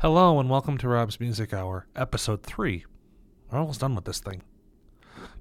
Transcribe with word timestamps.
Hello 0.00 0.40
and 0.40 0.48
welcome 0.48 0.78
to 0.78 0.88
Rob's 0.88 1.20
Music 1.20 1.52
Hour, 1.52 1.86
episode 1.94 2.42
3. 2.42 2.86
We're 3.50 3.58
almost 3.58 3.80
done 3.80 3.94
with 3.94 4.06
this 4.06 4.18
thing. 4.18 4.40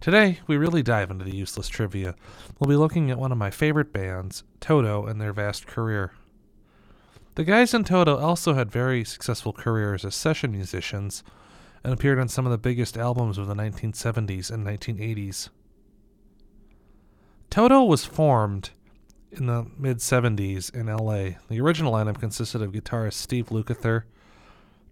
Today, 0.01 0.39
we 0.47 0.57
really 0.57 0.83
dive 0.83 1.09
into 1.09 1.23
the 1.23 1.33
useless 1.33 1.69
trivia. 1.69 2.13
We'll 2.59 2.67
be 2.67 2.75
looking 2.75 3.09
at 3.09 3.17
one 3.17 3.31
of 3.31 3.37
my 3.37 3.51
favorite 3.51 3.93
bands, 3.93 4.43
Toto, 4.59 5.05
and 5.05 5.21
their 5.21 5.31
vast 5.31 5.65
career. 5.65 6.11
The 7.35 7.45
guys 7.45 7.73
in 7.73 7.85
Toto 7.85 8.17
also 8.17 8.53
had 8.53 8.69
very 8.69 9.05
successful 9.05 9.53
careers 9.53 10.03
as 10.03 10.13
session 10.13 10.51
musicians 10.51 11.23
and 11.81 11.93
appeared 11.93 12.19
on 12.19 12.27
some 12.27 12.45
of 12.45 12.51
the 12.51 12.57
biggest 12.57 12.97
albums 12.97 13.37
of 13.37 13.47
the 13.47 13.55
1970s 13.55 14.51
and 14.51 14.67
1980s. 14.67 15.47
Toto 17.49 17.85
was 17.85 18.03
formed 18.03 18.71
in 19.31 19.45
the 19.45 19.67
mid 19.77 19.99
70s 19.99 20.75
in 20.75 20.87
LA. 20.87 21.39
The 21.47 21.61
original 21.61 21.93
lineup 21.93 22.19
consisted 22.19 22.61
of 22.61 22.73
guitarist 22.73 23.13
Steve 23.13 23.45
Lukather, 23.51 24.03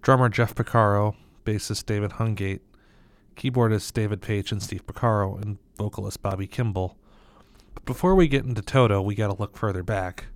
drummer 0.07 0.29
Jeff 0.29 0.55
Porcaro, 0.55 1.17
bassist 1.43 1.85
David 1.85 2.11
Hungate, 2.11 2.61
keyboardist 3.35 3.91
David 3.91 4.21
Paich 4.21 4.53
and 4.53 4.63
Steve 4.63 4.87
Porcaro, 4.87 5.37
and 5.41 5.57
vocalist 5.77 6.21
Bobby 6.21 6.47
Kimball. 6.47 6.95
But 7.73 7.83
before 7.83 8.15
we 8.15 8.29
get 8.29 8.45
into 8.45 8.61
Toto, 8.61 9.01
we 9.01 9.15
gotta 9.15 9.33
look 9.33 9.57
further 9.57 9.83
back. 9.83 10.27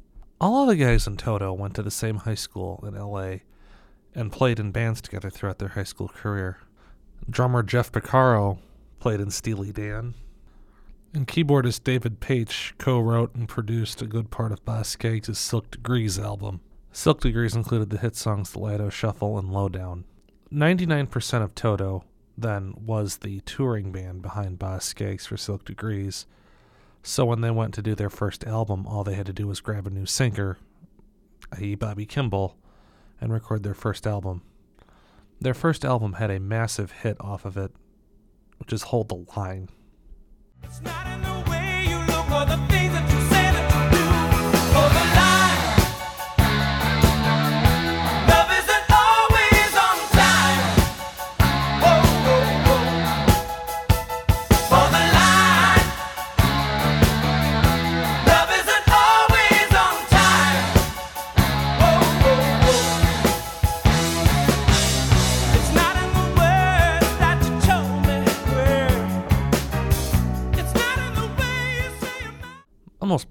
All 0.42 0.64
of 0.64 0.68
the 0.68 0.76
guys 0.76 1.08
in 1.08 1.16
Toto 1.16 1.54
went 1.54 1.73
to 1.76 1.84
the 1.84 1.90
same 1.90 2.18
high 2.18 2.36
school 2.36 2.84
in 2.86 2.95
LA 2.95 3.45
and 4.14 4.30
played 4.30 4.59
in 4.59 4.72
bands 4.72 5.00
together 5.00 5.30
throughout 5.30 5.59
their 5.59 5.70
high 5.70 5.86
school 5.86 6.09
career. 6.09 6.58
Drummer 7.30 7.64
Jeff 7.64 7.94
Porcaro 7.94 8.59
played 9.00 9.22
in 9.22 9.31
Steely 9.31 9.72
Dan, 9.72 10.16
and 11.14 11.30
keyboardist 11.30 11.86
David 11.86 12.20
Paich 12.20 12.73
co 12.78 13.00
wrote 13.00 13.34
and 13.36 13.48
produced 13.48 14.02
a 14.02 14.06
good 14.06 14.31
part 14.31 14.52
of 14.52 14.86
Scaggs' 14.86 15.40
Silk 15.40 15.72
Degrees 15.72 16.20
album. 16.20 16.59
Silk 16.94 17.22
Degrees 17.22 17.55
included 17.55 17.90
the 17.90 17.98
hit 17.98 18.16
songs 18.16 18.52
The 18.52 18.59
Lido 18.59 18.90
Shuffle 18.90 19.38
and 19.38 19.52
Lowdown. 19.52 20.04
99% 20.52 21.41
of 21.41 21.55
Toto 21.55 22.04
then 22.38 22.73
was 22.77 23.17
the 23.17 23.39
touring 23.42 23.92
band 23.92 24.22
behind 24.22 24.59
Boz 24.59 24.84
Scaggs 24.84 25.25
for 25.25 25.38
Silk 25.38 25.64
Degrees. 25.64 26.25
So 27.02 27.25
when 27.25 27.42
they 27.42 27.52
went 27.52 27.73
to 27.75 27.81
do 27.81 27.95
their 27.95 28.09
first 28.09 28.45
album, 28.45 28.86
all 28.86 29.03
they 29.03 29.14
had 29.14 29.25
to 29.28 29.34
do 29.34 29.47
was 29.47 29.62
grab 29.62 29.88
a 29.88 29.89
new 29.89 30.06
singer, 30.06 30.58
i.e., 31.58 31.75
Bobby 31.75 32.06
Kimball, 32.06 32.58
and 33.22 33.31
record 33.31 33.64
their 33.64 33.73
first 33.73 34.06
album. 34.06 34.42
Their 35.39 35.53
first 35.53 35.86
album 35.86 36.14
had 36.14 36.30
a 36.30 36.39
massive 36.39 36.92
hit 36.92 37.17
off 37.19 37.45
of 37.45 37.58
it, 37.58 37.72
which 38.58 38.73
is 38.73 38.84
Hold 38.84 39.09
the 39.09 39.25
Line. 39.36 39.69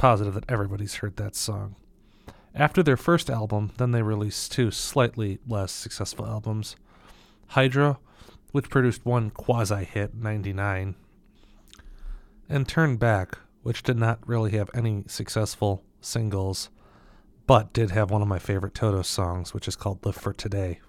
Positive 0.01 0.33
that 0.33 0.51
everybody's 0.51 0.95
heard 0.95 1.17
that 1.17 1.37
song. 1.37 1.77
After 2.55 2.83
their 2.83 2.97
first 2.97 3.29
album, 3.29 3.73
then 3.77 3.91
they 3.91 4.01
released 4.01 4.51
two 4.51 4.70
slightly 4.70 5.41
less 5.47 5.70
successful 5.70 6.25
albums 6.25 6.75
Hydra, 7.48 7.98
which 8.53 8.71
produced 8.71 9.05
one 9.05 9.28
quasi 9.28 9.84
hit, 9.84 10.15
99, 10.15 10.95
and 12.48 12.67
Turn 12.67 12.97
Back, 12.97 13.37
which 13.62 13.83
did 13.83 13.99
not 13.99 14.27
really 14.27 14.53
have 14.53 14.71
any 14.72 15.05
successful 15.06 15.84
singles, 16.00 16.71
but 17.47 17.75
did 17.75 17.91
have 17.91 18.10
one 18.10 18.22
of 18.22 18.28
my 18.28 18.39
favorite 18.39 18.75
Toto 18.75 19.03
songs, 19.03 19.53
which 19.53 19.69
is 19.69 19.77
called 19.77 20.06
Live 20.06 20.16
for 20.16 20.33
Today. 20.33 20.81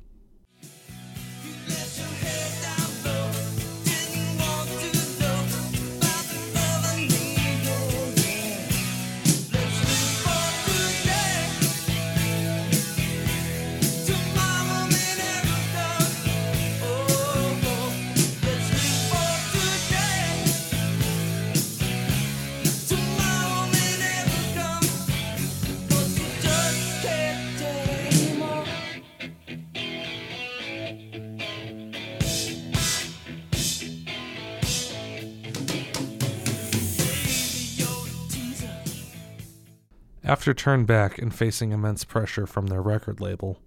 After 40.31 40.53
Turn 40.53 40.85
Back 40.85 41.17
and 41.17 41.35
facing 41.35 41.73
immense 41.73 42.05
pressure 42.05 42.47
from 42.47 42.67
their 42.67 42.81
record 42.81 43.19
label, 43.19 43.59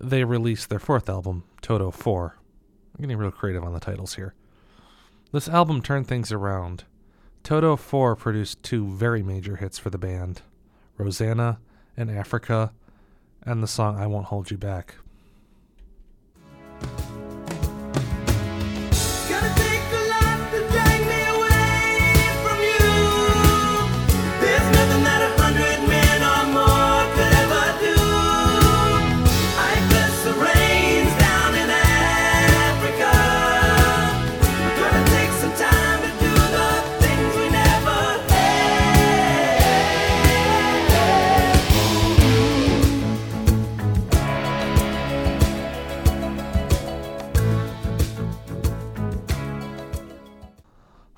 they 0.00 0.24
released 0.24 0.70
their 0.70 0.78
fourth 0.78 1.06
album, 1.06 1.44
Toto 1.60 1.90
4. 1.90 2.38
I'm 2.94 3.02
getting 3.02 3.18
real 3.18 3.30
creative 3.30 3.62
on 3.62 3.74
the 3.74 3.78
titles 3.78 4.14
here. 4.14 4.32
This 5.32 5.46
album 5.46 5.82
turned 5.82 6.08
things 6.08 6.32
around. 6.32 6.84
Toto 7.42 7.76
4 7.76 8.16
produced 8.16 8.62
two 8.62 8.86
very 8.86 9.22
major 9.22 9.56
hits 9.56 9.78
for 9.78 9.90
the 9.90 9.98
band 9.98 10.40
Rosanna 10.96 11.58
and 11.94 12.10
Africa, 12.10 12.72
and 13.42 13.62
the 13.62 13.68
song 13.68 13.98
I 13.98 14.06
Won't 14.06 14.28
Hold 14.28 14.50
You 14.50 14.56
Back. 14.56 14.94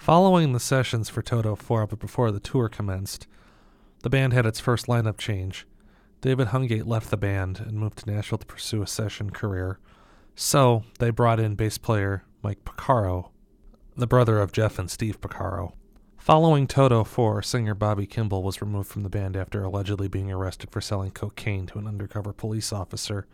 Following 0.07 0.53
the 0.53 0.61
sessions 0.61 1.09
for 1.09 1.21
Toto 1.21 1.57
4, 1.57 1.89
but 1.89 1.99
before 1.99 2.31
the 2.31 2.39
tour 2.39 2.69
commenced, 2.69 3.27
the 4.05 4.09
band 4.09 4.33
had 4.33 4.47
its 4.47 4.61
first 4.61 4.87
lineup 4.87 5.19
change. 5.19 5.67
David 6.21 6.51
Hungate 6.51 6.87
left 6.87 7.11
the 7.11 7.17
band 7.17 7.59
and 7.59 7.73
moved 7.73 7.99
to 7.99 8.13
Nashville 8.13 8.39
to 8.39 8.47
pursue 8.47 8.83
a 8.83 8.87
session 8.87 9.31
career. 9.31 9.81
So 10.37 10.85
they 11.01 11.11
brought 11.11 11.41
in 11.41 11.57
bass 11.57 11.77
player 11.77 12.23
Mike 12.41 12.65
Porcaro, 12.65 13.31
the 13.97 14.07
brother 14.07 14.39
of 14.39 14.53
Jeff 14.53 14.79
and 14.79 14.89
Steve 14.89 15.21
Porcaro. 15.21 15.73
Following 16.19 16.69
Toto 16.69 17.03
4, 17.03 17.43
singer 17.43 17.75
Bobby 17.75 18.07
Kimball 18.07 18.45
was 18.45 18.61
removed 18.61 18.89
from 18.89 19.03
the 19.03 19.09
band 19.09 19.37
after 19.37 19.65
allegedly 19.65 20.07
being 20.07 20.31
arrested 20.31 20.71
for 20.71 20.81
selling 20.81 21.11
cocaine 21.11 21.67
to 21.67 21.81
an 21.81 21.89
undercover 21.89 22.33
police 22.33 22.73
officer. 22.73 23.27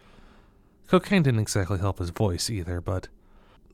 Cocaine 0.88 1.22
didn't 1.22 1.40
exactly 1.40 1.80
help 1.80 1.98
his 1.98 2.08
voice 2.08 2.48
either, 2.48 2.80
but 2.80 3.08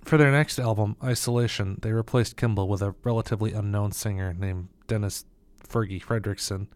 for 0.04 0.16
their 0.16 0.32
next 0.32 0.58
album, 0.58 0.96
Isolation, 1.02 1.78
they 1.82 1.92
replaced 1.92 2.36
Kimball 2.36 2.68
with 2.68 2.82
a 2.82 2.94
relatively 3.04 3.52
unknown 3.52 3.92
singer 3.92 4.32
named 4.32 4.68
Dennis 4.86 5.24
Fergie 5.66 6.02
Frederiksen, 6.02 6.68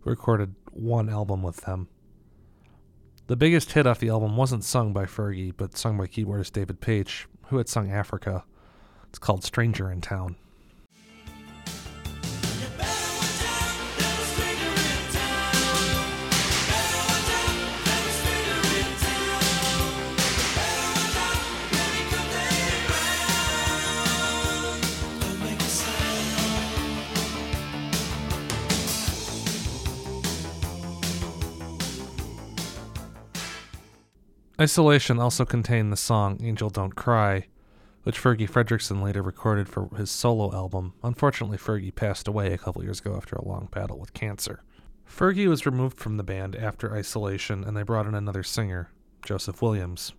who 0.00 0.10
recorded 0.10 0.54
one 0.70 1.08
album 1.08 1.42
with 1.42 1.62
them. 1.62 1.88
The 3.26 3.36
biggest 3.36 3.72
hit 3.72 3.86
off 3.86 3.98
the 3.98 4.10
album 4.10 4.36
wasn't 4.36 4.64
sung 4.64 4.92
by 4.92 5.04
Fergie, 5.04 5.52
but 5.56 5.76
sung 5.76 5.96
by 5.96 6.06
keyboardist 6.06 6.52
David 6.52 6.80
Paich, 6.80 7.26
who 7.46 7.58
had 7.58 7.68
sung 7.68 7.90
Africa. 7.90 8.44
It's 9.08 9.18
called 9.18 9.44
Stranger 9.44 9.90
in 9.90 10.00
Town. 10.00 10.36
Isolation 34.62 35.18
also 35.18 35.44
contained 35.44 35.92
the 35.92 35.96
song 35.96 36.38
Angel 36.40 36.70
Don't 36.70 36.94
Cry, 36.94 37.48
which 38.04 38.22
Fergie 38.22 38.48
Frederiksen 38.48 39.02
later 39.02 39.20
recorded 39.20 39.68
for 39.68 39.88
his 39.96 40.08
solo 40.08 40.54
album. 40.54 40.94
Unfortunately, 41.02 41.58
Fergie 41.58 41.92
passed 41.92 42.28
away 42.28 42.52
a 42.52 42.58
couple 42.58 42.84
years 42.84 43.00
ago 43.00 43.16
after 43.16 43.34
a 43.34 43.44
long 43.44 43.66
battle 43.72 43.98
with 43.98 44.14
cancer. 44.14 44.62
Fergie 45.04 45.48
was 45.48 45.66
removed 45.66 45.98
from 45.98 46.16
the 46.16 46.22
band 46.22 46.54
after 46.54 46.94
Isolation, 46.94 47.64
and 47.64 47.76
they 47.76 47.82
brought 47.82 48.06
in 48.06 48.14
another 48.14 48.44
singer, 48.44 48.92
Joseph 49.24 49.60
Williams. 49.62 50.12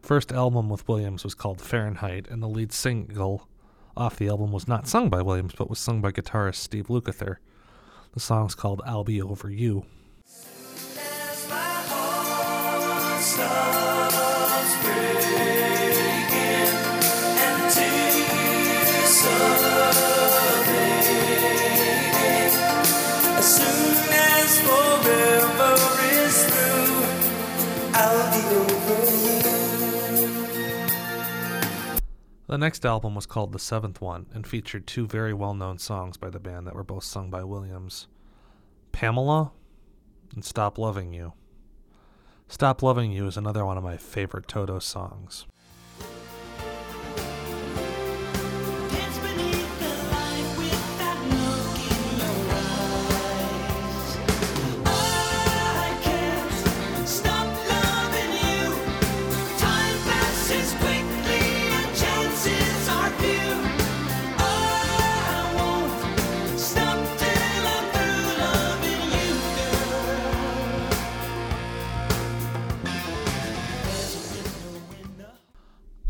First 0.00 0.30
album 0.30 0.68
with 0.68 0.86
Williams 0.86 1.24
was 1.24 1.34
called 1.34 1.60
Fahrenheit, 1.60 2.28
and 2.28 2.40
the 2.40 2.46
lead 2.46 2.72
single 2.72 3.48
off 3.96 4.14
the 4.14 4.28
album 4.28 4.52
was 4.52 4.68
not 4.68 4.86
sung 4.86 5.10
by 5.10 5.22
Williams, 5.22 5.54
but 5.58 5.68
was 5.68 5.80
sung 5.80 6.00
by 6.00 6.12
guitarist 6.12 6.54
Steve 6.54 6.86
Lukather. 6.86 7.38
The 8.14 8.20
song's 8.20 8.54
called 8.54 8.80
I'll 8.86 9.02
Be 9.02 9.20
Over 9.20 9.50
You. 9.50 9.86
The 32.48 32.56
next 32.58 32.84
album 32.84 33.14
was 33.14 33.26
called 33.26 33.52
The 33.52 33.60
Seventh 33.60 34.00
One 34.00 34.26
and 34.32 34.44
featured 34.44 34.88
two 34.88 35.06
very 35.06 35.32
well 35.32 35.54
known 35.54 35.78
songs 35.78 36.16
by 36.16 36.30
the 36.30 36.40
band 36.40 36.66
that 36.66 36.74
were 36.74 36.82
both 36.82 37.04
sung 37.04 37.30
by 37.30 37.44
Williams 37.44 38.08
Pamela 38.90 39.52
and 40.34 40.44
Stop 40.44 40.76
Loving 40.76 41.12
You. 41.12 41.34
Stop 42.48 42.82
Loving 42.82 43.12
You 43.12 43.28
is 43.28 43.36
another 43.36 43.64
one 43.64 43.78
of 43.78 43.84
my 43.84 43.96
favorite 43.96 44.48
Toto 44.48 44.80
songs. 44.80 45.46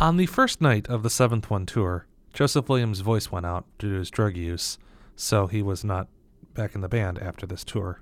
On 0.08 0.16
the 0.16 0.25
first 0.25 0.62
night 0.62 0.88
of 0.88 1.02
the 1.02 1.10
Seventh 1.10 1.50
One 1.50 1.66
tour, 1.66 2.06
Joseph 2.32 2.70
Williams' 2.70 3.00
voice 3.00 3.31
went 3.31 3.44
out 3.44 3.66
due 3.78 3.90
to 3.90 3.99
his 3.99 4.10
drug 4.10 4.38
use, 4.38 4.78
so 5.16 5.49
he 5.49 5.60
was 5.60 5.84
not 5.84 6.08
back 6.55 6.75
in 6.75 6.81
the 6.81 6.88
band 6.88 7.19
after 7.19 7.46
this 7.46 7.62
tour. 7.62 8.00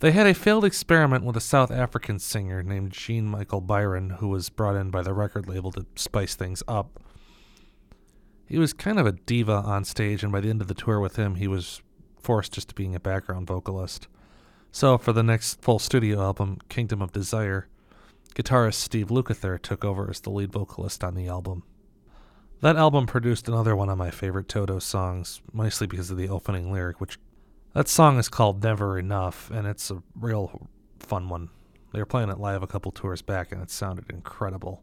They 0.00 0.12
had 0.12 0.26
a 0.26 0.32
failed 0.32 0.64
experiment 0.64 1.22
with 1.22 1.36
a 1.36 1.42
South 1.42 1.70
African 1.70 2.18
singer 2.18 2.62
named 2.62 2.92
Jean 2.92 3.26
Michael 3.26 3.60
Byron, 3.60 4.08
who 4.08 4.28
was 4.28 4.48
brought 4.48 4.74
in 4.74 4.88
by 4.90 5.02
the 5.02 5.12
record 5.12 5.46
label 5.46 5.70
to 5.72 5.84
spice 5.96 6.34
things 6.34 6.62
up. 6.66 6.98
He 8.46 8.56
was 8.56 8.72
kind 8.72 8.98
of 8.98 9.04
a 9.04 9.12
diva 9.12 9.56
on 9.66 9.84
stage, 9.84 10.22
and 10.22 10.32
by 10.32 10.40
the 10.40 10.48
end 10.48 10.62
of 10.62 10.68
the 10.68 10.72
tour 10.72 10.98
with 10.98 11.16
him, 11.16 11.34
he 11.34 11.46
was 11.46 11.82
forced 12.18 12.54
just 12.54 12.70
to 12.70 12.74
being 12.74 12.94
a 12.94 13.00
background 13.00 13.46
vocalist. 13.46 14.08
So, 14.72 14.96
for 14.96 15.12
the 15.12 15.22
next 15.22 15.60
full 15.60 15.78
studio 15.78 16.22
album, 16.22 16.56
Kingdom 16.70 17.02
of 17.02 17.12
Desire, 17.12 17.68
guitarist 18.34 18.74
Steve 18.74 19.08
Lukather 19.08 19.60
took 19.60 19.84
over 19.84 20.10
as 20.10 20.20
the 20.20 20.30
lead 20.30 20.52
vocalist 20.52 21.04
on 21.04 21.14
the 21.14 21.28
album. 21.28 21.62
That 22.60 22.76
album 22.76 23.06
produced 23.06 23.48
another 23.48 23.76
one 23.76 23.88
of 23.88 23.98
my 23.98 24.10
favorite 24.10 24.48
Toto 24.48 24.78
songs, 24.78 25.42
mostly 25.52 25.86
because 25.86 26.10
of 26.10 26.16
the 26.16 26.28
opening 26.28 26.72
lyric, 26.72 27.00
which 27.00 27.18
that 27.74 27.88
song 27.88 28.18
is 28.18 28.28
called 28.28 28.62
Never 28.62 28.98
Enough, 28.98 29.50
and 29.50 29.66
it's 29.66 29.90
a 29.90 30.02
real 30.18 30.68
fun 30.98 31.28
one. 31.28 31.50
They 31.92 31.98
were 31.98 32.06
playing 32.06 32.30
it 32.30 32.38
live 32.38 32.62
a 32.62 32.66
couple 32.66 32.90
tours 32.90 33.22
back, 33.22 33.52
and 33.52 33.62
it 33.62 33.70
sounded 33.70 34.10
incredible. 34.10 34.82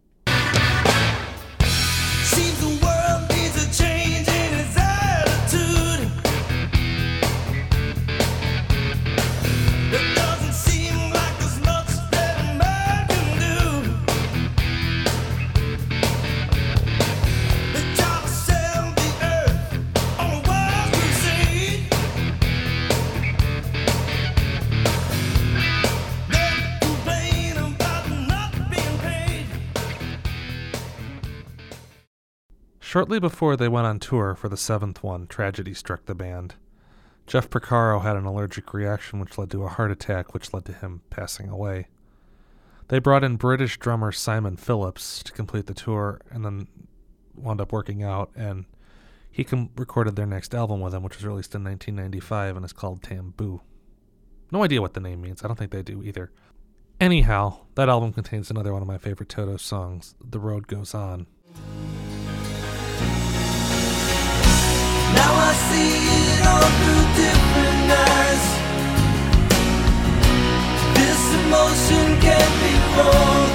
Shortly 32.91 33.21
before 33.21 33.55
they 33.55 33.69
went 33.69 33.87
on 33.87 33.99
tour 33.99 34.35
for 34.35 34.49
the 34.49 34.57
seventh 34.57 35.01
one, 35.01 35.25
tragedy 35.25 35.73
struck 35.73 36.07
the 36.07 36.13
band. 36.13 36.55
Jeff 37.25 37.49
Porcaro 37.49 38.01
had 38.01 38.17
an 38.17 38.25
allergic 38.25 38.73
reaction 38.73 39.21
which 39.21 39.37
led 39.37 39.49
to 39.51 39.63
a 39.63 39.69
heart 39.69 39.91
attack, 39.91 40.33
which 40.33 40.53
led 40.53 40.65
to 40.65 40.73
him 40.73 41.01
passing 41.09 41.47
away. 41.47 41.87
They 42.89 42.99
brought 42.99 43.23
in 43.23 43.37
British 43.37 43.79
drummer 43.79 44.11
Simon 44.11 44.57
Phillips 44.57 45.23
to 45.23 45.31
complete 45.31 45.67
the 45.67 45.73
tour 45.73 46.19
and 46.31 46.43
then 46.43 46.67
wound 47.33 47.61
up 47.61 47.71
working 47.71 48.03
out, 48.03 48.29
and 48.35 48.65
he 49.31 49.45
com- 49.45 49.69
recorded 49.77 50.17
their 50.17 50.25
next 50.25 50.53
album 50.53 50.81
with 50.81 50.91
them, 50.91 51.01
which 51.01 51.15
was 51.15 51.25
released 51.25 51.55
in 51.55 51.63
1995 51.63 52.57
and 52.57 52.65
is 52.65 52.73
called 52.73 53.01
Tambu. 53.01 53.61
No 54.51 54.65
idea 54.65 54.81
what 54.81 54.95
the 54.95 54.99
name 54.99 55.21
means. 55.21 55.45
I 55.45 55.47
don't 55.47 55.55
think 55.55 55.71
they 55.71 55.81
do 55.81 56.03
either. 56.03 56.29
Anyhow, 56.99 57.59
that 57.75 57.87
album 57.87 58.11
contains 58.11 58.51
another 58.51 58.73
one 58.73 58.81
of 58.81 58.87
my 58.89 58.97
favorite 58.97 59.29
Toto 59.29 59.55
songs, 59.55 60.13
The 60.19 60.41
Road 60.41 60.67
Goes 60.67 60.93
On. 60.93 61.25
Now 65.19 65.31
I 65.49 65.51
see 65.69 65.93
it 66.31 66.41
all 66.51 66.69
through 66.79 67.05
different 67.21 67.87
eyes. 68.09 68.45
This 70.99 71.21
emotion 71.41 72.05
can't 72.25 72.55
be 72.63 72.73
wrong. 72.95 73.49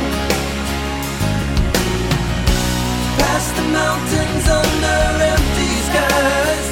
Past 3.18 3.50
the 3.56 3.66
mountains 3.80 4.46
under 4.60 5.00
empty 5.34 5.72
skies. 5.88 6.68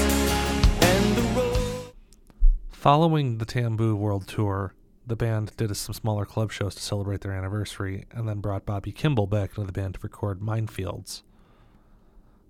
The. 1.15 1.25
Following 2.73 3.39
the 3.39 3.47
Tambu 3.47 3.95
World 3.97 4.29
Tour, 4.29 4.75
the 5.07 5.17
band 5.17 5.55
did 5.57 5.75
some 5.77 5.95
smaller 5.95 6.25
club 6.25 6.51
shows 6.51 6.75
to 6.75 6.83
celebrate 6.83 7.21
their 7.21 7.33
anniversary 7.33 8.05
and 8.11 8.27
then 8.29 8.41
brought 8.41 8.65
Bobby 8.65 8.93
Kimball 8.93 9.27
back 9.27 9.51
into 9.51 9.65
the 9.65 9.73
band 9.73 9.95
to 9.95 10.01
record 10.03 10.41
Minefields. 10.41 11.23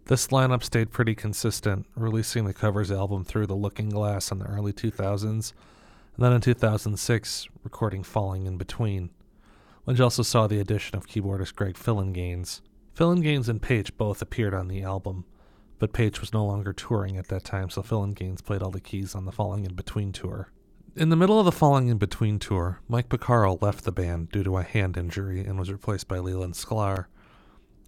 This 0.06 0.26
lineup 0.26 0.62
stayed 0.62 0.90
pretty 0.90 1.14
consistent, 1.14 1.86
releasing 1.96 2.44
the 2.44 2.52
covers 2.52 2.92
album 2.92 3.24
through 3.24 3.46
The 3.46 3.54
Looking 3.54 3.88
Glass 3.88 4.30
in 4.30 4.38
the 4.38 4.44
early 4.44 4.74
2000s, 4.74 5.22
and 5.24 6.24
then 6.24 6.30
in 6.30 6.42
2006, 6.42 7.48
recording 7.62 8.02
Falling 8.02 8.44
in 8.44 8.58
Between, 8.58 9.08
which 9.84 10.00
also 10.00 10.22
saw 10.22 10.46
the 10.46 10.60
addition 10.60 10.94
of 10.98 11.06
keyboardist 11.06 11.54
Greg 11.54 11.76
Phillinganes. 11.76 12.60
Phillinganes 12.94 13.48
and 13.48 13.62
Paich 13.62 13.96
both 13.96 14.20
appeared 14.20 14.52
on 14.52 14.68
the 14.68 14.82
album, 14.82 15.24
but 15.78 15.94
Paich 15.94 16.20
was 16.20 16.34
no 16.34 16.44
longer 16.44 16.74
touring 16.74 17.16
at 17.16 17.28
that 17.28 17.44
time, 17.44 17.70
so 17.70 17.82
Phillinganes 17.82 18.44
played 18.44 18.60
all 18.60 18.70
the 18.70 18.80
keys 18.80 19.14
on 19.14 19.24
the 19.24 19.32
Falling 19.32 19.64
in 19.64 19.74
Between 19.74 20.12
tour. 20.12 20.50
In 20.94 21.08
the 21.08 21.16
middle 21.16 21.38
of 21.38 21.46
the 21.46 21.50
Falling 21.50 21.88
in 21.88 21.96
Between 21.96 22.38
tour, 22.38 22.78
Mike 22.88 23.08
Porcaro 23.08 23.60
left 23.62 23.84
the 23.84 23.90
band 23.90 24.28
due 24.28 24.44
to 24.44 24.58
a 24.58 24.64
hand 24.64 24.98
injury 24.98 25.40
and 25.40 25.58
was 25.58 25.72
replaced 25.72 26.08
by 26.08 26.18
Leland 26.18 26.54
Sklar 26.54 27.06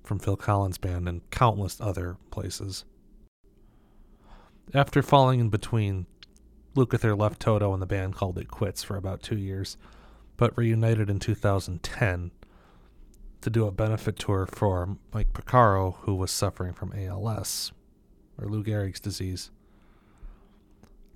from 0.07 0.19
Phil 0.19 0.37
Collins' 0.37 0.79
band 0.79 1.09
and 1.09 1.29
countless 1.31 1.81
other 1.81 2.17
places. 2.31 2.85
After 4.73 5.03
Falling 5.03 5.41
in 5.41 5.49
Between, 5.49 6.07
Lukather 6.75 7.19
left 7.19 7.41
Toto 7.41 7.73
and 7.73 7.83
the 7.83 7.87
band 7.87 8.15
called 8.15 8.39
it 8.39 8.49
quits 8.49 8.83
for 8.83 8.97
about 8.97 9.23
two 9.23 9.37
years, 9.37 9.77
but 10.37 10.57
reunited 10.57 11.11
in 11.11 11.19
2010 11.19 12.31
to 13.41 13.51
do 13.51 13.67
a 13.67 13.73
benefit 13.73 14.17
tour 14.17 14.47
for 14.47 14.97
Mike 15.13 15.33
Porcaro, 15.33 15.97
who 16.01 16.15
was 16.15 16.31
suffering 16.31 16.73
from 16.73 16.93
ALS, 16.93 17.73
or 18.41 18.49
Lou 18.49 18.63
Gehrig's 18.63 19.01
disease. 19.01 19.51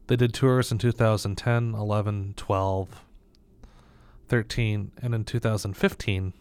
They 0.07 0.17
did 0.17 0.35
tours 0.35 0.73
in 0.73 0.79
2010, 0.79 1.75
11, 1.75 2.35
12, 2.37 3.05
13, 4.29 4.93
and 5.03 5.15
in 5.15 5.25
2015, 5.25 6.33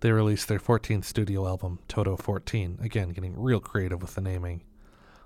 they 0.00 0.12
released 0.12 0.48
their 0.48 0.58
14th 0.58 1.04
studio 1.04 1.46
album, 1.46 1.78
Toto 1.88 2.16
14, 2.16 2.78
again 2.82 3.10
getting 3.10 3.38
real 3.40 3.60
creative 3.60 4.02
with 4.02 4.14
the 4.14 4.20
naming. 4.20 4.62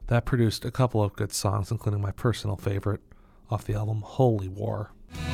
That 0.06 0.24
produced 0.24 0.64
a 0.64 0.70
couple 0.70 1.02
of 1.02 1.14
good 1.14 1.32
songs, 1.32 1.70
including 1.70 2.00
my 2.00 2.12
personal 2.12 2.56
favorite 2.56 3.00
off 3.50 3.64
the 3.64 3.74
album, 3.74 4.02
Holy 4.02 4.48
War. 4.48 4.92
Holy 5.14 5.26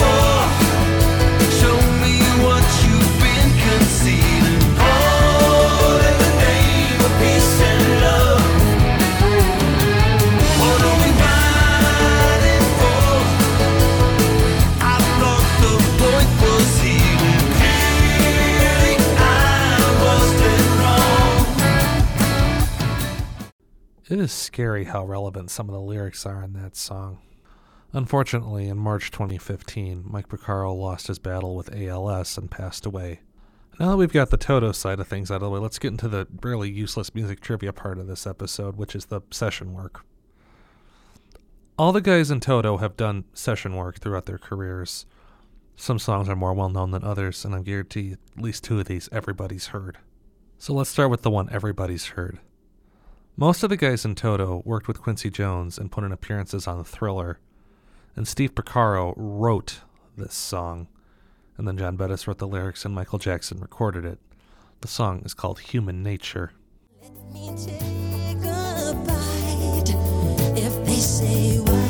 War. 0.00 0.48
Show 1.60 1.76
me 2.02 2.14
what 2.44 2.64
you've 2.84 3.14
been 3.20 3.50
concealing. 3.62 4.62
All 4.80 5.96
in 5.96 6.18
the 6.18 6.32
name 6.40 7.00
of 7.00 7.12
peace. 7.20 7.71
Is 24.12 24.30
scary 24.30 24.84
how 24.84 25.06
relevant 25.06 25.50
some 25.50 25.70
of 25.70 25.72
the 25.72 25.80
lyrics 25.80 26.26
are 26.26 26.44
in 26.44 26.52
that 26.52 26.76
song. 26.76 27.22
Unfortunately, 27.94 28.68
in 28.68 28.76
March 28.76 29.10
2015, 29.10 30.04
Mike 30.04 30.28
Porcaro 30.28 30.78
lost 30.78 31.06
his 31.06 31.18
battle 31.18 31.56
with 31.56 31.74
ALS 31.74 32.36
and 32.36 32.50
passed 32.50 32.84
away. 32.84 33.20
Now 33.80 33.88
that 33.90 33.96
we've 33.96 34.12
got 34.12 34.28
the 34.28 34.36
Toto 34.36 34.72
side 34.72 35.00
of 35.00 35.08
things 35.08 35.30
out 35.30 35.36
of 35.36 35.40
the 35.40 35.50
way, 35.50 35.60
let's 35.60 35.78
get 35.78 35.92
into 35.92 36.08
the 36.08 36.28
really 36.42 36.70
useless 36.70 37.14
music 37.14 37.40
trivia 37.40 37.72
part 37.72 37.98
of 37.98 38.06
this 38.06 38.26
episode, 38.26 38.76
which 38.76 38.94
is 38.94 39.06
the 39.06 39.22
session 39.30 39.72
work. 39.72 40.04
All 41.78 41.92
the 41.92 42.02
guys 42.02 42.30
in 42.30 42.40
Toto 42.40 42.76
have 42.76 42.98
done 42.98 43.24
session 43.32 43.74
work 43.74 43.98
throughout 43.98 44.26
their 44.26 44.36
careers. 44.36 45.06
Some 45.74 45.98
songs 45.98 46.28
are 46.28 46.36
more 46.36 46.52
well 46.52 46.68
known 46.68 46.90
than 46.90 47.02
others, 47.02 47.46
and 47.46 47.54
I'm 47.54 47.62
guaranteed 47.62 48.18
at 48.36 48.42
least 48.42 48.62
two 48.62 48.78
of 48.78 48.84
these 48.84 49.08
everybody's 49.10 49.68
heard. 49.68 49.96
So 50.58 50.74
let's 50.74 50.90
start 50.90 51.10
with 51.10 51.22
the 51.22 51.30
one 51.30 51.48
everybody's 51.50 52.08
heard. 52.08 52.40
Most 53.36 53.62
of 53.62 53.70
the 53.70 53.78
guys 53.78 54.04
in 54.04 54.14
Toto 54.14 54.62
worked 54.66 54.86
with 54.86 55.00
Quincy 55.00 55.30
Jones 55.30 55.78
and 55.78 55.90
put 55.90 56.04
in 56.04 56.12
appearances 56.12 56.66
on 56.66 56.76
the 56.76 56.84
Thriller, 56.84 57.38
and 58.14 58.28
Steve 58.28 58.54
Porcaro 58.54 59.14
wrote 59.16 59.80
this 60.18 60.34
song, 60.34 60.86
and 61.56 61.66
then 61.66 61.78
John 61.78 61.96
Bettis 61.96 62.28
wrote 62.28 62.36
the 62.36 62.46
lyrics 62.46 62.84
and 62.84 62.94
Michael 62.94 63.18
Jackson 63.18 63.58
recorded 63.58 64.04
it. 64.04 64.18
The 64.82 64.88
song 64.88 65.22
is 65.24 65.32
called 65.32 65.60
Human 65.60 66.02
Nature. 66.02 66.52
Let 67.02 67.14
me 67.32 67.54
take 67.56 68.44
a 68.44 68.94
bite. 69.06 69.94
If 70.58 70.84
they 70.84 70.96
say 70.96 71.58
why, 71.58 71.81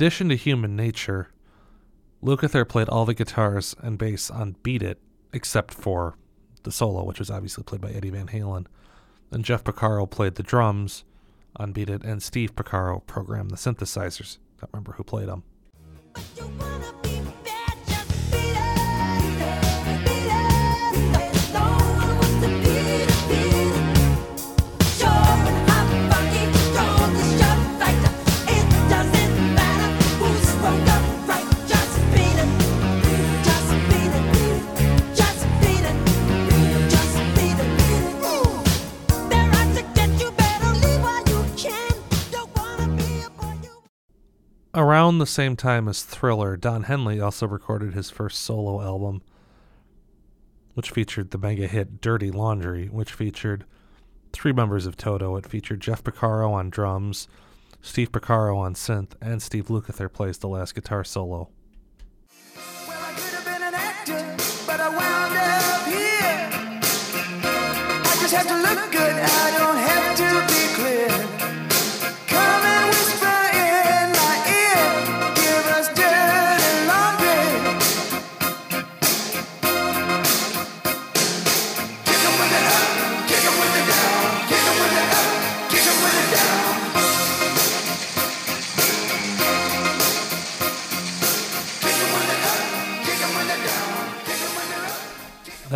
addition 0.00 0.30
to 0.30 0.34
Human 0.34 0.74
Nature, 0.74 1.28
Lukather 2.24 2.66
played 2.66 2.88
all 2.88 3.04
the 3.04 3.12
guitars 3.12 3.76
and 3.82 3.98
bass 3.98 4.30
on 4.30 4.56
Beat 4.62 4.82
It, 4.82 4.98
except 5.34 5.74
for 5.74 6.16
the 6.62 6.72
solo, 6.72 7.04
which 7.04 7.18
was 7.18 7.30
obviously 7.30 7.64
played 7.64 7.82
by 7.82 7.90
Eddie 7.90 8.08
Van 8.08 8.28
Halen. 8.28 8.64
And 9.30 9.44
Jeff 9.44 9.62
Porcaro 9.62 10.10
played 10.10 10.36
the 10.36 10.42
drums 10.42 11.04
on 11.56 11.72
Beat 11.72 11.90
It, 11.90 12.02
and 12.02 12.22
Steve 12.22 12.56
Porcaro 12.56 13.06
programmed 13.06 13.50
the 13.50 13.56
synthesizers. 13.56 14.38
I 14.38 14.60
Don't 14.62 14.72
remember 14.72 14.92
who 14.92 15.04
played 15.04 15.28
them. 15.28 15.42
Around 44.80 45.18
the 45.18 45.26
same 45.26 45.56
time 45.56 45.88
as 45.88 46.02
Thriller, 46.04 46.56
Don 46.56 46.84
Henley 46.84 47.20
also 47.20 47.46
recorded 47.46 47.92
his 47.92 48.08
first 48.08 48.40
solo 48.40 48.80
album, 48.80 49.20
which 50.72 50.90
featured 50.90 51.32
the 51.32 51.38
mega 51.38 51.66
hit 51.66 52.00
Dirty 52.00 52.30
Laundry, 52.30 52.86
which 52.86 53.12
featured 53.12 53.66
three 54.32 54.54
members 54.54 54.86
of 54.86 54.96
Toto. 54.96 55.36
It 55.36 55.46
featured 55.46 55.82
Jeff 55.82 56.02
Porcaro 56.02 56.50
on 56.52 56.70
drums, 56.70 57.28
Steve 57.82 58.10
Porcaro 58.10 58.56
on 58.56 58.72
synth, 58.72 59.10
and 59.20 59.42
Steve 59.42 59.66
Lukather 59.66 60.10
plays 60.10 60.38
the 60.38 60.48
last 60.48 60.74
guitar 60.74 61.04
solo. 61.04 61.50
Well, 62.88 63.10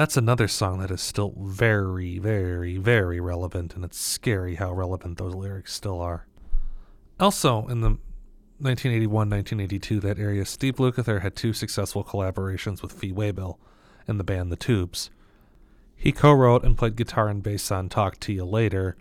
That's 0.05 0.19
another 0.19 0.49
song 0.49 0.81
that 0.81 0.91
is 0.91 1.01
still 1.01 1.33
very, 1.35 2.19
very, 2.19 2.77
very 2.77 3.21
relevant, 3.21 3.75
and 3.75 3.83
it's 3.87 3.99
scary 3.99 4.57
how 4.57 4.71
relevant 4.71 5.17
those 5.17 5.35
lyrics 5.35 5.73
still 5.73 5.99
are. 5.99 6.27
Also, 7.19 7.67
in 7.69 7.81
the 7.81 7.97
1981 8.59 9.31
1982, 9.31 10.01
that 10.01 10.19
area, 10.19 10.45
Steve 10.45 10.77
Lukather 10.77 11.23
had 11.23 11.35
two 11.35 11.55
successful 11.55 12.05
collaborations 12.05 12.83
with 12.83 12.93
Fee 12.93 13.15
Waybill 13.15 13.57
and 14.07 14.21
the 14.21 14.25
band 14.25 14.53
The 14.53 14.57
Tubes. 14.57 15.09
He 15.97 16.13
co 16.13 16.35
wrote 16.35 16.65
and 16.65 16.77
played 16.77 16.97
guitar 16.97 17.31
and 17.31 17.43
bass 17.43 17.71
on 17.71 17.89
Talk 17.89 18.21
to 18.21 18.33
You 18.35 18.45
Later, 18.45 18.99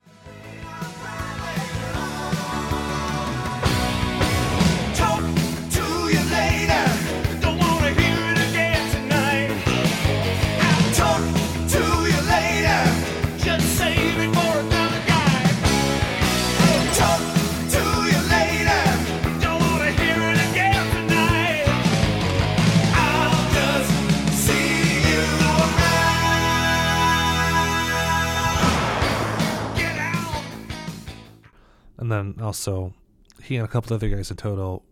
also 32.53 32.93
he 33.41 33.55
and 33.55 33.65
a 33.65 33.67
couple 33.67 33.95
other 33.95 34.09
guys 34.09 34.29
in 34.29 34.37
Toto 34.37 34.83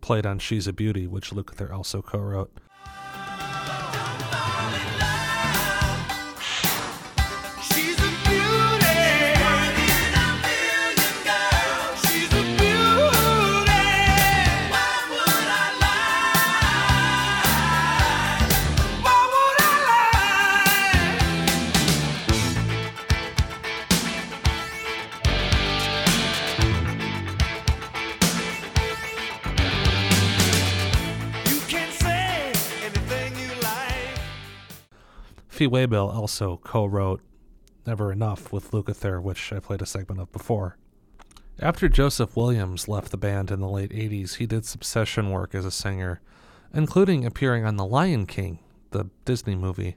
played 0.00 0.24
on 0.24 0.38
She's 0.38 0.68
a 0.68 0.72
Beauty, 0.72 1.08
which 1.08 1.30
Lukather 1.30 1.72
also 1.72 2.00
co 2.02 2.20
Fee 35.60 35.68
Waybill 35.68 36.10
also 36.10 36.56
co 36.64 36.86
wrote 36.86 37.20
Never 37.86 38.10
Enough 38.10 38.50
with 38.50 38.70
Lukather, 38.70 39.22
which 39.22 39.52
I 39.52 39.60
played 39.60 39.82
a 39.82 39.84
segment 39.84 40.18
of 40.18 40.32
before. 40.32 40.78
After 41.58 41.86
Joseph 41.86 42.34
Williams 42.34 42.88
left 42.88 43.10
the 43.10 43.18
band 43.18 43.50
in 43.50 43.60
the 43.60 43.68
late 43.68 43.90
80s, 43.90 44.36
he 44.36 44.46
did 44.46 44.64
some 44.64 44.80
session 44.80 45.28
work 45.28 45.54
as 45.54 45.66
a 45.66 45.70
singer, 45.70 46.22
including 46.72 47.26
appearing 47.26 47.66
on 47.66 47.76
The 47.76 47.84
Lion 47.84 48.24
King, 48.24 48.60
the 48.92 49.10
Disney 49.26 49.54
movie. 49.54 49.96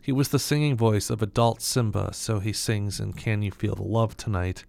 He 0.00 0.12
was 0.12 0.28
the 0.28 0.38
singing 0.38 0.76
voice 0.76 1.10
of 1.10 1.22
adult 1.22 1.60
Simba, 1.60 2.14
so 2.14 2.38
he 2.38 2.52
sings 2.52 3.00
in 3.00 3.14
Can 3.14 3.42
You 3.42 3.50
Feel 3.50 3.74
the 3.74 3.82
Love 3.82 4.16
Tonight 4.16 4.64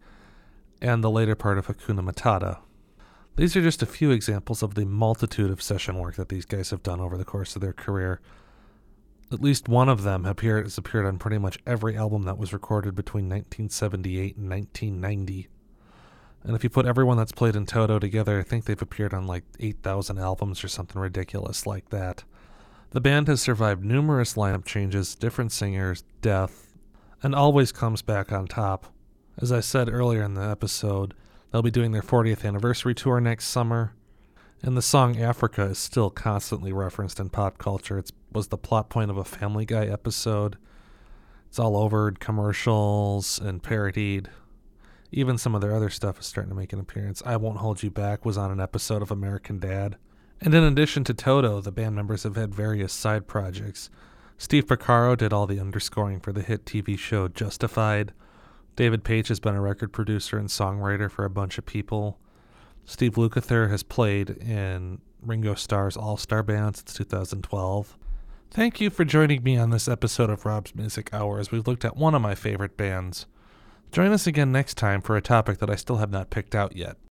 and 0.82 1.04
the 1.04 1.12
later 1.12 1.36
part 1.36 1.60
of 1.60 1.68
Hakuna 1.68 2.02
Matata. 2.02 2.62
These 3.36 3.56
are 3.56 3.62
just 3.62 3.84
a 3.84 3.86
few 3.86 4.10
examples 4.10 4.64
of 4.64 4.74
the 4.74 4.88
multitude 4.88 5.52
of 5.52 5.62
session 5.62 6.00
work 6.00 6.16
that 6.16 6.30
these 6.30 6.46
guys 6.46 6.72
have 6.72 6.82
done 6.82 7.00
over 7.00 7.16
the 7.16 7.26
course 7.26 7.56
of 7.56 7.62
their 7.62 7.74
career. 7.74 8.22
At 9.32 9.42
least 9.42 9.68
one 9.68 9.90
of 9.90 10.04
them 10.04 10.24
has 10.24 10.78
appeared 10.78 11.06
on 11.06 11.18
pretty 11.18 11.40
much 11.40 11.58
every 11.66 11.98
album 11.98 12.24
that 12.24 12.38
was 12.38 12.54
recorded 12.54 12.96
between 12.96 13.26
1978 13.26 14.38
and 14.38 14.50
1990. 14.50 15.48
And 16.44 16.56
if 16.56 16.64
you 16.64 16.70
put 16.70 16.86
everyone 16.86 17.18
that's 17.18 17.32
played 17.32 17.56
in 17.56 17.66
Toto 17.66 17.98
together, 17.98 18.40
I 18.40 18.44
think 18.44 18.66
they've 18.66 18.82
appeared 18.82 19.16
on 19.16 19.26
like 19.26 19.44
8,000 19.60 20.20
albums 20.20 20.64
or 20.64 20.68
something 20.68 21.02
ridiculous 21.02 21.66
like 21.66 21.90
that. 21.90 22.24
The 22.92 23.02
band 23.02 23.28
has 23.28 23.42
survived 23.42 23.84
numerous 23.84 24.36
lineup 24.36 24.64
changes, 24.64 25.16
different 25.16 25.52
singers, 25.52 26.04
death, 26.22 26.78
and 27.24 27.34
always 27.34 27.72
comes 27.72 28.04
back 28.04 28.32
on 28.32 28.46
top. 28.46 28.94
As 29.40 29.52
I 29.52 29.60
said 29.60 29.90
earlier 29.90 30.24
in 30.24 30.36
the 30.36 30.44
episode, 30.44 31.16
they'll 31.52 31.64
be 31.64 31.72
doing 31.72 31.92
their 31.92 32.04
40th 32.04 32.46
anniversary 32.46 32.94
tour 32.94 33.20
next 33.20 33.48
summer, 33.48 33.96
and 34.62 34.78
the 34.78 34.84
song 34.84 35.20
Africa 35.20 35.64
is 35.64 35.80
still 35.80 36.12
constantly 36.12 36.72
referenced 36.72 37.20
in 37.20 37.30
pop 37.30 37.58
culture. 37.58 37.98
It 37.98 38.12
was 38.36 38.50
the 38.50 38.58
plot 38.58 38.90
point 38.90 39.10
of 39.10 39.18
a 39.18 39.24
Family 39.24 39.66
Guy 39.66 39.86
episode. 39.86 40.58
It's 41.48 41.58
all 41.58 41.78
over 41.78 42.12
commercials 42.12 43.40
and 43.40 43.64
parodied. 43.64 44.30
Even 45.12 45.38
some 45.38 45.56
of 45.56 45.62
their 45.62 45.74
other 45.74 45.90
stuff 45.90 46.20
is 46.20 46.26
starting 46.26 46.50
to 46.50 46.56
make 46.56 46.74
an 46.74 46.80
appearance. 46.80 47.24
I 47.26 47.38
Won't 47.38 47.60
Hold 47.60 47.82
You 47.82 47.90
Back 47.90 48.26
was 48.26 48.38
on 48.38 48.52
an 48.52 48.60
episode 48.60 49.02
of 49.02 49.10
American 49.10 49.60
Dad. 49.60 49.96
And 50.42 50.54
in 50.54 50.64
addition 50.64 51.06
to 51.06 51.14
Toto, 51.14 51.62
the 51.62 51.72
band 51.72 51.96
members 51.96 52.24
have 52.24 52.36
had 52.36 52.54
various 52.54 52.92
side 52.92 53.26
projects. 53.26 53.90
Steve 54.38 54.66
Porcaro 54.66 55.16
did 55.16 55.32
all 55.32 55.48
the 55.48 55.62
underscoring 55.62 56.20
for 56.20 56.34
the 56.34 56.42
hit 56.42 56.66
TV 56.66 57.00
show 57.00 57.30
Justified. 57.30 58.12
David 58.76 59.06
Paich 59.06 59.30
has 59.30 59.40
been 59.40 59.56
a 59.56 59.62
record 59.62 59.94
producer 59.94 60.38
and 60.38 60.50
songwriter 60.50 61.10
for 61.10 61.24
a 61.24 61.30
bunch 61.30 61.58
of 61.58 61.66
people. 61.66 62.20
Steve 62.84 63.14
Lukather 63.14 63.70
has 63.70 63.82
played 63.82 64.32
in 64.32 65.00
Ringo 65.22 65.56
Starr's 65.56 65.96
All 65.96 66.18
Star 66.18 66.44
Band 66.44 66.76
since 66.76 66.94
2012. 66.96 67.98
Thank 68.52 68.80
you 68.80 68.90
for 68.90 69.04
joining 69.04 69.44
me 69.44 69.58
on 69.58 69.72
this 69.72 69.88
episode 69.88 70.30
of 70.30 70.46
Rob's 70.46 70.74
Music 70.74 71.14
Hour 71.14 71.40
as 71.40 71.52
we've 71.52 71.68
looked 71.68 71.84
at 71.84 71.98
one 71.98 72.16
of 72.16 72.22
my 72.22 72.36
favorite 72.36 72.78
bands. 72.78 73.26
Join 73.92 74.12
us 74.12 74.28
again 74.28 74.52
next 74.52 74.76
time 74.76 75.02
for 75.02 75.18
a 75.18 75.22
topic 75.22 75.58
that 75.60 75.70
I 75.70 75.76
still 75.76 75.98
have 75.98 76.12
not 76.12 76.30
picked 76.30 76.56
out 76.56 76.76
yet. 76.76 76.96